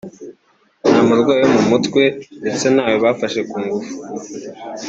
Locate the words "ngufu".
3.63-3.93